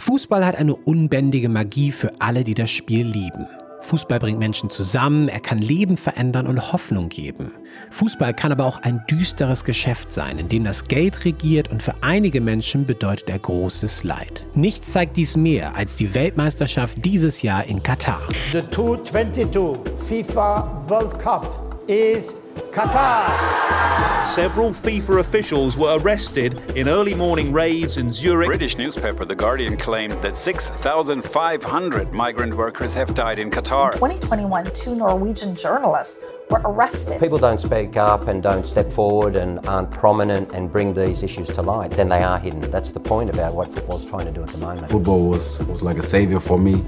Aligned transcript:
Fußball 0.00 0.46
hat 0.46 0.56
eine 0.56 0.76
unbändige 0.76 1.48
Magie 1.48 1.90
für 1.90 2.12
alle, 2.20 2.44
die 2.44 2.54
das 2.54 2.70
Spiel 2.70 3.04
lieben. 3.04 3.46
Fußball 3.80 4.18
bringt 4.18 4.38
Menschen 4.38 4.70
zusammen, 4.70 5.28
er 5.28 5.40
kann 5.40 5.58
Leben 5.58 5.96
verändern 5.96 6.46
und 6.46 6.72
Hoffnung 6.72 7.08
geben. 7.08 7.52
Fußball 7.90 8.34
kann 8.34 8.52
aber 8.52 8.64
auch 8.64 8.82
ein 8.82 9.02
düsteres 9.08 9.64
Geschäft 9.64 10.12
sein, 10.12 10.38
in 10.38 10.48
dem 10.48 10.64
das 10.64 10.84
Geld 10.84 11.24
regiert 11.24 11.70
und 11.70 11.82
für 11.82 11.94
einige 12.00 12.40
Menschen 12.40 12.86
bedeutet 12.86 13.28
er 13.28 13.38
großes 13.38 14.04
Leid. 14.04 14.44
Nichts 14.54 14.92
zeigt 14.92 15.16
dies 15.16 15.36
mehr 15.36 15.76
als 15.76 15.96
die 15.96 16.14
Weltmeisterschaft 16.14 17.04
dieses 17.04 17.42
Jahr 17.42 17.64
in 17.64 17.82
Katar. 17.82 18.22
The 18.52 18.62
2022 18.70 19.92
FIFA 20.08 20.84
World 20.88 21.18
Cup 21.18 21.82
is 21.86 22.40
Qatar. 22.72 24.26
Several 24.26 24.70
FIFA 24.70 25.20
officials 25.20 25.76
were 25.76 25.98
arrested 25.98 26.60
in 26.76 26.88
early 26.88 27.14
morning 27.14 27.52
raids 27.52 27.96
in 27.96 28.12
Zurich. 28.12 28.46
British 28.46 28.76
newspaper 28.76 29.24
The 29.24 29.34
Guardian 29.34 29.76
claimed 29.76 30.20
that 30.22 30.36
6,500 30.36 32.12
migrant 32.12 32.54
workers 32.54 32.94
have 32.94 33.14
died 33.14 33.38
in 33.38 33.50
Qatar. 33.50 33.92
2021, 33.94 34.66
two 34.74 34.94
Norwegian 34.94 35.54
journalists 35.56 36.22
were 36.50 36.60
arrested. 36.64 37.20
People 37.20 37.38
don't 37.38 37.60
speak 37.60 37.96
up 37.96 38.28
and 38.28 38.42
don't 38.42 38.64
step 38.64 38.92
forward 38.92 39.34
and 39.34 39.66
aren't 39.66 39.90
prominent 39.90 40.52
and 40.54 40.70
bring 40.70 40.92
these 40.92 41.22
issues 41.22 41.48
to 41.48 41.62
light, 41.62 41.90
then 41.92 42.08
they 42.08 42.22
are 42.22 42.38
hidden. 42.38 42.60
That's 42.70 42.90
the 42.90 43.00
point 43.00 43.30
about 43.30 43.54
what 43.54 43.68
football's 43.68 44.04
trying 44.04 44.26
to 44.26 44.32
do 44.32 44.42
at 44.42 44.48
the 44.48 44.58
moment. 44.58 44.90
Football 44.90 45.28
was, 45.28 45.58
was 45.64 45.82
like 45.82 45.96
a 45.98 46.02
savior 46.02 46.38
for 46.40 46.58
me. 46.58 46.84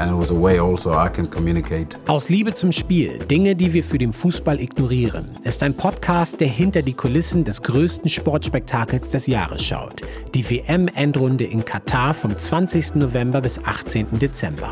Also. 0.00 0.42
Aus 2.06 2.28
Liebe 2.30 2.54
zum 2.54 2.72
Spiel, 2.72 3.18
Dinge, 3.18 3.54
die 3.54 3.74
wir 3.74 3.84
für 3.84 3.98
den 3.98 4.14
Fußball 4.14 4.58
ignorieren, 4.58 5.30
ist 5.44 5.62
ein 5.62 5.74
Podcast, 5.74 6.40
der 6.40 6.48
hinter 6.48 6.80
die 6.80 6.94
Kulissen 6.94 7.44
des 7.44 7.60
größten 7.60 8.08
Sportspektakels 8.08 9.10
des 9.10 9.26
Jahres 9.26 9.62
schaut. 9.62 10.00
Die 10.34 10.48
WM-Endrunde 10.48 11.44
in 11.44 11.64
Katar 11.66 12.14
vom 12.14 12.34
20. 12.34 12.94
November 12.94 13.42
bis 13.42 13.62
18. 13.62 14.18
Dezember. 14.18 14.70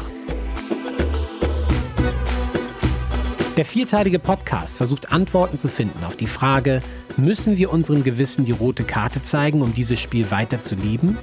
Der 3.58 3.64
vierteilige 3.64 4.20
Podcast 4.20 4.78
versucht 4.78 5.12
Antworten 5.12 5.58
zu 5.58 5.68
finden 5.68 6.04
auf 6.04 6.16
die 6.16 6.26
Frage, 6.26 6.80
müssen 7.18 7.58
wir 7.58 7.70
unserem 7.72 8.02
Gewissen 8.02 8.44
die 8.44 8.52
rote 8.52 8.84
Karte 8.84 9.20
zeigen, 9.20 9.60
um 9.60 9.74
dieses 9.74 10.00
Spiel 10.00 10.30
weiter 10.30 10.62
zu 10.62 10.74
lieben? 10.74 11.18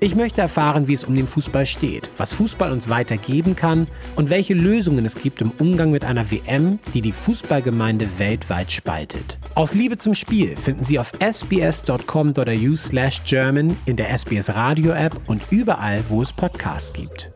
Ich 0.00 0.14
möchte 0.14 0.40
erfahren, 0.40 0.86
wie 0.86 0.94
es 0.94 1.02
um 1.02 1.16
den 1.16 1.26
Fußball 1.26 1.66
steht, 1.66 2.08
was 2.16 2.32
Fußball 2.32 2.70
uns 2.70 2.88
weitergeben 2.88 3.56
kann 3.56 3.88
und 4.14 4.30
welche 4.30 4.54
Lösungen 4.54 5.04
es 5.04 5.16
gibt 5.16 5.40
im 5.40 5.50
Umgang 5.58 5.90
mit 5.90 6.04
einer 6.04 6.30
WM, 6.30 6.78
die 6.94 7.00
die 7.00 7.10
Fußballgemeinde 7.10 8.08
weltweit 8.18 8.70
spaltet. 8.70 9.38
Aus 9.56 9.74
Liebe 9.74 9.96
zum 9.96 10.14
Spiel 10.14 10.56
finden 10.56 10.84
Sie 10.84 11.00
auf 11.00 11.10
sbs.com.au/german 11.18 13.76
in 13.86 13.96
der 13.96 14.16
SBS 14.16 14.50
Radio 14.50 14.92
App 14.92 15.20
und 15.26 15.42
überall, 15.50 16.04
wo 16.08 16.22
es 16.22 16.32
Podcasts 16.32 16.92
gibt. 16.92 17.32